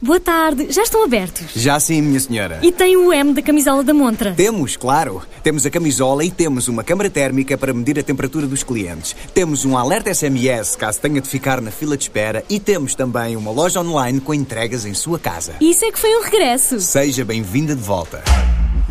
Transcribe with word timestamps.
Boa 0.00 0.20
tarde, 0.20 0.70
já 0.70 0.84
estão 0.84 1.02
abertos? 1.02 1.46
Já 1.56 1.80
sim, 1.80 2.00
minha 2.00 2.20
senhora. 2.20 2.60
E 2.62 2.70
tem 2.70 2.96
o 2.96 3.12
M 3.12 3.34
da 3.34 3.42
camisola 3.42 3.82
da 3.82 3.92
montra? 3.92 4.32
Temos, 4.32 4.76
claro. 4.76 5.22
Temos 5.42 5.66
a 5.66 5.70
camisola 5.70 6.24
e 6.24 6.30
temos 6.30 6.68
uma 6.68 6.84
câmara 6.84 7.10
térmica 7.10 7.58
para 7.58 7.74
medir 7.74 7.98
a 7.98 8.02
temperatura 8.04 8.46
dos 8.46 8.62
clientes. 8.62 9.16
Temos 9.34 9.64
um 9.64 9.76
alerta 9.76 10.14
SMS 10.14 10.76
caso 10.76 11.00
tenha 11.00 11.20
de 11.20 11.28
ficar 11.28 11.60
na 11.60 11.72
fila 11.72 11.96
de 11.96 12.04
espera 12.04 12.44
e 12.48 12.60
temos 12.60 12.94
também 12.94 13.34
uma 13.34 13.50
loja 13.50 13.80
online 13.80 14.20
com 14.20 14.32
entregas 14.32 14.86
em 14.86 14.94
sua 14.94 15.18
casa. 15.18 15.56
Isso 15.60 15.84
é 15.84 15.90
que 15.90 15.98
foi 15.98 16.16
um 16.16 16.22
regresso. 16.22 16.78
Seja 16.78 17.24
bem-vinda 17.24 17.74
de 17.74 17.82
volta. 17.82 18.22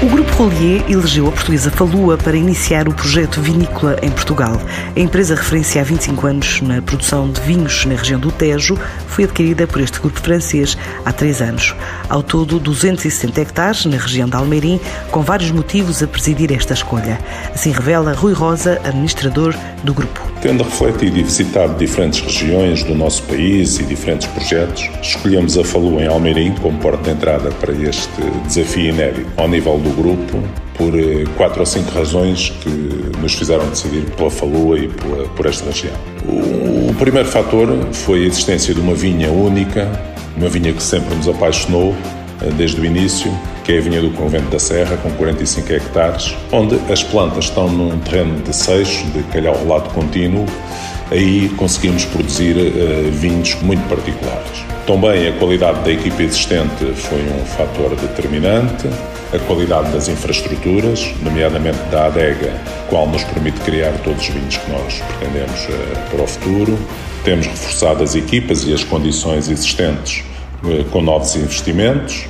O 0.00 0.06
Grupo 0.06 0.30
Rolier 0.44 0.84
elegeu 0.88 1.26
a 1.26 1.32
portuguesa 1.32 1.72
Falua 1.72 2.16
para 2.16 2.36
iniciar 2.36 2.86
o 2.86 2.94
projeto 2.94 3.40
vinícola 3.40 3.96
em 4.00 4.08
Portugal. 4.08 4.52
A 4.94 5.00
empresa, 5.00 5.34
referência 5.34 5.80
há 5.80 5.84
25 5.84 6.24
anos 6.24 6.60
na 6.60 6.80
produção 6.80 7.28
de 7.28 7.40
vinhos 7.40 7.84
na 7.84 7.96
região 7.96 8.20
do 8.20 8.30
Tejo, 8.30 8.78
foi 9.08 9.24
adquirida 9.24 9.66
por 9.66 9.80
este 9.80 9.98
grupo 9.98 10.20
francês 10.20 10.78
há 11.04 11.12
três 11.12 11.42
anos. 11.42 11.74
Ao 12.08 12.22
todo, 12.22 12.60
260 12.60 13.40
hectares 13.40 13.86
na 13.86 13.96
região 13.96 14.28
de 14.28 14.36
Almeirim, 14.36 14.80
com 15.10 15.20
vários 15.20 15.50
motivos 15.50 16.00
a 16.00 16.06
presidir 16.06 16.52
esta 16.52 16.74
escolha. 16.74 17.18
Assim 17.52 17.72
revela 17.72 18.12
Rui 18.12 18.32
Rosa, 18.32 18.80
administrador 18.84 19.52
do 19.82 19.92
grupo. 19.92 20.20
Tendo 20.40 20.62
refletido 20.62 21.18
e 21.18 21.22
visitado 21.24 21.76
diferentes 21.76 22.20
regiões 22.20 22.84
do 22.84 22.94
nosso 22.94 23.24
país 23.24 23.80
e 23.80 23.84
diferentes 23.84 24.28
projetos, 24.28 24.88
escolhemos 25.02 25.58
a 25.58 25.64
Falua 25.64 26.00
em 26.00 26.06
Almeirim 26.06 26.54
como 26.62 26.78
porta 26.78 27.02
de 27.02 27.10
entrada 27.10 27.50
para 27.50 27.72
este 27.72 28.22
desafio 28.46 28.90
inédito. 28.90 29.28
Ao 29.36 29.48
nível 29.48 29.78
do 29.78 29.90
grupo, 29.90 30.40
por 30.76 30.96
eh, 30.96 31.24
quatro 31.36 31.58
ou 31.58 31.66
cinco 31.66 31.90
razões 31.90 32.50
que 32.60 32.70
nos 33.20 33.34
fizeram 33.34 33.68
decidir 33.68 34.04
pela 34.12 34.30
Falua 34.30 34.78
e 34.78 34.86
por, 34.86 35.28
por 35.30 35.46
esta 35.46 35.66
região. 35.66 35.94
O, 36.24 36.90
o 36.90 36.94
primeiro 36.94 37.28
fator 37.28 37.68
foi 37.92 38.22
a 38.22 38.26
existência 38.28 38.72
de 38.72 38.80
uma 38.80 38.94
vinha 38.94 39.32
única, 39.32 39.90
uma 40.36 40.48
vinha 40.48 40.72
que 40.72 40.82
sempre 40.82 41.16
nos 41.16 41.28
apaixonou 41.28 41.96
desde 42.56 42.80
o 42.80 42.84
início, 42.84 43.30
que 43.64 43.72
é 43.72 43.78
a 43.78 43.80
vinha 43.80 44.00
do 44.00 44.10
Convento 44.10 44.48
da 44.50 44.58
Serra, 44.58 44.96
com 44.96 45.10
45 45.10 45.72
hectares, 45.72 46.34
onde 46.52 46.78
as 46.90 47.02
plantas 47.02 47.44
estão 47.44 47.68
num 47.68 47.98
terreno 47.98 48.40
de 48.42 48.54
seixo, 48.54 49.04
de 49.06 49.22
calhau 49.24 49.56
relato 49.58 49.90
contínuo, 49.90 50.46
aí 51.10 51.48
conseguimos 51.56 52.04
produzir 52.04 52.56
uh, 52.56 53.10
vinhos 53.10 53.54
muito 53.62 53.86
particulares. 53.88 54.64
Também 54.86 55.28
a 55.28 55.32
qualidade 55.32 55.80
da 55.80 55.90
equipa 55.90 56.22
existente 56.22 56.84
foi 56.94 57.20
um 57.20 57.44
fator 57.44 57.94
determinante, 57.96 58.88
a 59.34 59.38
qualidade 59.40 59.90
das 59.90 60.08
infraestruturas, 60.08 61.12
nomeadamente 61.22 61.78
da 61.90 62.06
adega, 62.06 62.54
qual 62.88 63.06
nos 63.06 63.22
permite 63.24 63.60
criar 63.60 63.92
todos 64.02 64.22
os 64.22 64.28
vinhos 64.28 64.56
que 64.56 64.70
nós 64.70 64.94
pretendemos 64.94 65.64
uh, 65.64 66.10
para 66.10 66.22
o 66.22 66.26
futuro. 66.26 66.78
Temos 67.24 67.46
reforçado 67.46 68.02
as 68.02 68.14
equipas 68.14 68.64
e 68.64 68.72
as 68.72 68.84
condições 68.84 69.48
existentes 69.48 70.24
com 70.90 71.00
novos 71.02 71.34
investimentos. 71.36 72.26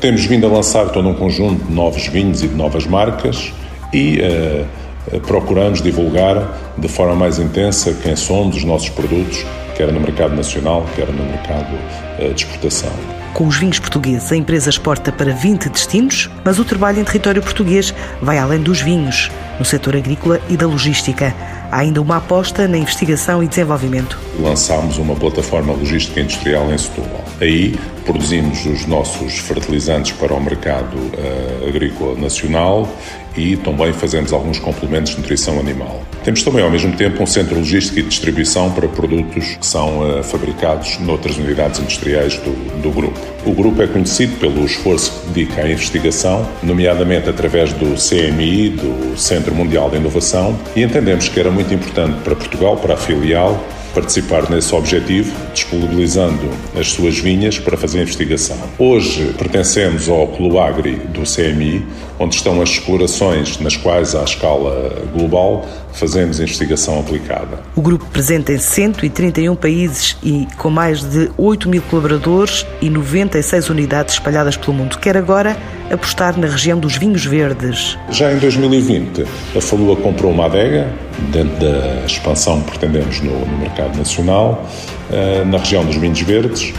Temos 0.00 0.24
vindo 0.24 0.46
a 0.46 0.50
lançar 0.50 0.90
todo 0.90 1.08
um 1.08 1.14
conjunto 1.14 1.64
de 1.64 1.72
novos 1.72 2.06
vinhos 2.06 2.42
e 2.42 2.48
de 2.48 2.54
novas 2.54 2.86
marcas 2.86 3.52
e 3.92 4.20
uh, 4.20 5.20
procuramos 5.20 5.82
divulgar 5.82 6.72
de 6.76 6.88
forma 6.88 7.14
mais 7.14 7.38
intensa 7.38 7.92
quem 8.02 8.14
somos, 8.14 8.56
os 8.56 8.64
nossos 8.64 8.88
produtos, 8.90 9.44
quer 9.76 9.92
no 9.92 10.00
mercado 10.00 10.34
nacional, 10.36 10.86
quer 10.94 11.08
no 11.08 11.24
mercado 11.24 11.74
uh, 12.18 12.32
de 12.32 12.44
exportação. 12.44 12.92
Com 13.34 13.46
os 13.46 13.56
vinhos 13.56 13.78
portugueses, 13.78 14.32
a 14.32 14.36
empresa 14.36 14.70
exporta 14.70 15.12
para 15.12 15.32
20 15.32 15.68
destinos, 15.68 16.30
mas 16.44 16.58
o 16.58 16.64
trabalho 16.64 17.00
em 17.00 17.04
território 17.04 17.42
português 17.42 17.94
vai 18.20 18.38
além 18.38 18.60
dos 18.60 18.80
vinhos, 18.80 19.30
no 19.58 19.64
setor 19.64 19.96
agrícola 19.96 20.40
e 20.48 20.56
da 20.56 20.66
logística. 20.66 21.34
Há 21.70 21.78
ainda 21.78 22.00
uma 22.00 22.16
aposta 22.16 22.66
na 22.66 22.78
investigação 22.78 23.42
e 23.42 23.48
desenvolvimento. 23.48 24.18
Lançámos 24.40 24.96
uma 24.98 25.14
plataforma 25.14 25.72
logística 25.72 26.20
industrial 26.20 26.72
em 26.72 26.78
Setúbal. 26.78 27.24
Aí 27.40 27.78
produzimos 28.04 28.64
os 28.64 28.86
nossos 28.86 29.38
fertilizantes 29.38 30.12
para 30.12 30.32
o 30.32 30.42
mercado 30.42 30.96
uh, 30.96 31.68
agrícola 31.68 32.18
nacional 32.18 32.88
e 33.38 33.56
também 33.56 33.92
fazemos 33.92 34.32
alguns 34.32 34.58
complementos 34.58 35.12
de 35.12 35.18
nutrição 35.18 35.58
animal. 35.58 36.02
Temos 36.24 36.42
também, 36.42 36.62
ao 36.62 36.70
mesmo 36.70 36.94
tempo, 36.96 37.22
um 37.22 37.26
centro 37.26 37.56
logístico 37.56 37.98
e 37.98 38.02
de 38.02 38.08
distribuição 38.08 38.70
para 38.72 38.88
produtos 38.88 39.56
que 39.56 39.66
são 39.66 40.00
uh, 40.00 40.22
fabricados 40.22 40.98
noutras 40.98 41.38
unidades 41.38 41.80
industriais 41.80 42.36
do, 42.38 42.82
do 42.82 42.90
grupo. 42.90 43.18
O 43.46 43.52
grupo 43.52 43.80
é 43.80 43.86
conhecido 43.86 44.36
pelo 44.38 44.64
esforço 44.64 45.12
que 45.12 45.28
dedica 45.28 45.62
à 45.62 45.70
investigação, 45.70 46.46
nomeadamente 46.62 47.30
através 47.30 47.72
do 47.72 47.94
CMI, 47.94 48.70
do 48.70 49.16
Centro 49.16 49.54
Mundial 49.54 49.88
de 49.88 49.96
Inovação, 49.96 50.58
e 50.74 50.82
entendemos 50.82 51.28
que 51.28 51.38
era 51.38 51.50
muito 51.50 51.72
importante 51.72 52.18
para 52.22 52.34
Portugal, 52.34 52.76
para 52.76 52.94
a 52.94 52.96
filial, 52.96 53.58
participar 53.98 54.48
nesse 54.48 54.72
objetivo, 54.72 55.34
disponibilizando 55.52 56.48
as 56.78 56.86
suas 56.92 57.18
vinhas 57.18 57.58
para 57.58 57.76
fazer 57.76 58.00
investigação. 58.00 58.56
Hoje 58.78 59.34
pertencemos 59.36 60.08
ao 60.08 60.28
Clube 60.28 60.56
Agri 60.56 60.94
do 61.08 61.22
CMI, 61.22 61.84
onde 62.16 62.36
estão 62.36 62.62
as 62.62 62.70
explorações 62.70 63.58
nas 63.58 63.76
quais, 63.76 64.14
à 64.14 64.22
escala 64.22 65.02
global, 65.12 65.66
fazemos 65.98 66.40
investigação 66.40 67.00
aplicada. 67.00 67.58
O 67.74 67.82
grupo 67.82 68.04
presente 68.06 68.52
em 68.52 68.58
131 68.58 69.54
países 69.56 70.16
e 70.22 70.46
com 70.56 70.70
mais 70.70 71.02
de 71.02 71.30
8 71.36 71.68
mil 71.68 71.82
colaboradores 71.82 72.66
e 72.80 72.88
96 72.88 73.68
unidades 73.68 74.14
espalhadas 74.14 74.56
pelo 74.56 74.74
mundo, 74.74 74.98
quer 74.98 75.16
agora 75.16 75.56
apostar 75.90 76.38
na 76.38 76.46
região 76.46 76.78
dos 76.78 76.96
vinhos 76.96 77.24
verdes. 77.24 77.98
Já 78.10 78.32
em 78.32 78.38
2020, 78.38 79.24
a 79.56 79.60
Falua 79.60 79.96
comprou 79.96 80.30
uma 80.30 80.46
adega, 80.46 80.92
dentro 81.32 81.56
da 81.58 82.04
expansão 82.06 82.60
que 82.62 82.70
pretendemos 82.78 83.20
no, 83.20 83.46
mercado 83.58 83.96
nacional, 83.96 84.66
eh, 85.10 85.44
na 85.44 85.58
região 85.58 85.84
dos 85.84 85.96
vinhos 85.96 86.20
verdes, 86.20 86.72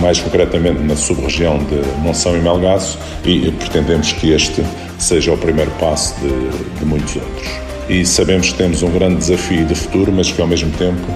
mais 0.00 0.20
concretamente 0.20 0.80
na 0.82 0.96
sub-região 0.96 1.58
de 1.58 1.82
Monção 2.00 2.36
e 2.36 2.40
Melgaço, 2.40 2.98
e 3.24 3.50
pretendemos 3.50 4.12
que 4.12 4.32
este 4.32 4.64
seja 4.98 5.32
o 5.32 5.36
primeiro 5.36 5.70
passo 5.72 6.14
de, 6.20 6.78
de 6.78 6.84
muitos 6.84 7.16
outros. 7.16 7.71
E 7.88 8.06
sabemos 8.06 8.52
que 8.52 8.58
temos 8.58 8.82
um 8.82 8.90
grande 8.90 9.16
desafio 9.16 9.64
de 9.66 9.74
futuro, 9.74 10.12
mas 10.12 10.30
que 10.30 10.40
ao 10.40 10.46
mesmo 10.46 10.70
tempo 10.76 11.06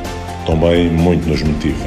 também 0.46 0.90
muito 0.90 1.28
nos 1.28 1.42
motiva. 1.42 1.86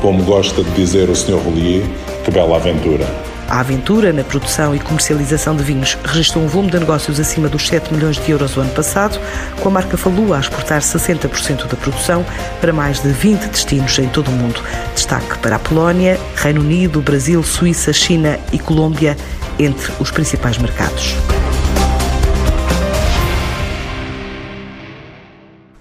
Como 0.00 0.22
gosta 0.24 0.62
de 0.62 0.70
dizer 0.72 1.08
o 1.10 1.14
Sr. 1.14 1.36
Rolier, 1.36 1.84
que 2.24 2.30
bela 2.30 2.56
aventura! 2.56 3.06
A 3.50 3.60
aventura 3.60 4.12
na 4.12 4.22
produção 4.22 4.76
e 4.76 4.78
comercialização 4.78 5.56
de 5.56 5.64
vinhos 5.64 5.98
registrou 6.04 6.44
um 6.44 6.46
volume 6.46 6.70
de 6.70 6.78
negócios 6.78 7.18
acima 7.18 7.48
dos 7.48 7.66
7 7.66 7.92
milhões 7.92 8.16
de 8.16 8.30
euros 8.30 8.56
o 8.56 8.60
ano 8.60 8.70
passado, 8.70 9.20
com 9.60 9.68
a 9.68 9.72
marca 9.72 9.96
Falua 9.96 10.36
a 10.36 10.40
exportar 10.40 10.80
60% 10.80 11.66
da 11.66 11.76
produção 11.76 12.24
para 12.60 12.72
mais 12.72 13.02
de 13.02 13.08
20 13.08 13.48
destinos 13.48 13.98
em 13.98 14.08
todo 14.08 14.28
o 14.28 14.32
mundo. 14.32 14.62
Destaque 14.94 15.36
para 15.38 15.56
a 15.56 15.58
Polónia, 15.58 16.16
Reino 16.36 16.60
Unido, 16.60 17.02
Brasil, 17.02 17.42
Suíça, 17.42 17.92
China 17.92 18.38
e 18.52 18.58
Colômbia, 18.58 19.16
entre 19.58 19.92
os 19.98 20.12
principais 20.12 20.56
mercados. 20.56 21.16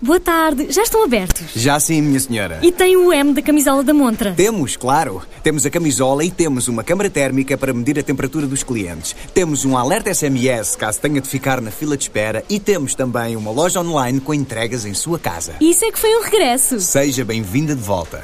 Boa 0.02 0.20
tarde, 0.20 0.72
já 0.72 0.82
estão 0.82 1.04
abertos? 1.04 1.48
Já 1.54 1.78
sim, 1.78 2.02
minha 2.02 2.20
senhora. 2.22 2.60
E 2.62 2.72
tem 2.72 2.96
o 2.96 3.12
M 3.12 3.34
da 3.34 3.42
camisola 3.42 3.84
da 3.84 3.94
montra? 3.94 4.32
Temos, 4.32 4.78
claro. 4.78 5.22
Temos 5.44 5.66
a 5.66 5.70
camisola 5.70 6.24
e 6.24 6.32
temos 6.32 6.70
uma 6.70 6.86
câmara 6.86 7.10
térmica 7.10 7.58
para 7.58 7.74
medir 7.74 8.00
a 8.00 8.04
temperatura 8.04 8.48
dos 8.48 8.64
clientes. 8.64 9.14
Temos 9.34 9.66
um 9.66 9.78
alerta 9.78 10.14
SMS 10.14 10.78
caso 10.78 11.02
tenha 11.02 11.20
de 11.20 11.28
ficar 11.28 11.60
na 11.60 11.70
fila 11.70 11.98
de 11.98 12.04
espera 12.04 12.46
e 12.50 12.62
temos 12.62 12.96
também 12.96 13.36
uma 13.36 13.52
loja 13.52 13.82
online 13.82 14.22
com 14.22 14.34
entregas 14.34 14.86
em 14.86 14.94
sua 14.94 15.20
casa. 15.20 15.56
Isso 15.60 15.84
é 15.84 15.92
que 15.92 16.00
foi 16.00 16.16
um 16.16 16.24
regresso. 16.24 16.80
Seja 16.80 17.26
bem-vinda 17.26 17.76
de 17.76 17.82
volta. 17.82 18.24